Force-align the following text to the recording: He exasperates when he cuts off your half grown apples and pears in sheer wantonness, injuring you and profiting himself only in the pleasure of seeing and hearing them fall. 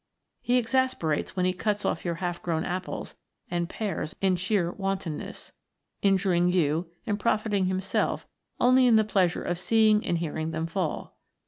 He 0.41 0.57
exasperates 0.57 1.35
when 1.35 1.45
he 1.45 1.53
cuts 1.53 1.85
off 1.85 2.03
your 2.03 2.15
half 2.15 2.41
grown 2.41 2.65
apples 2.65 3.13
and 3.51 3.69
pears 3.69 4.15
in 4.19 4.35
sheer 4.35 4.71
wantonness, 4.71 5.53
injuring 6.01 6.49
you 6.49 6.87
and 7.05 7.19
profiting 7.19 7.67
himself 7.67 8.25
only 8.59 8.87
in 8.87 8.95
the 8.95 9.03
pleasure 9.03 9.43
of 9.43 9.59
seeing 9.59 10.03
and 10.03 10.17
hearing 10.17 10.49
them 10.49 10.65
fall. 10.65 11.19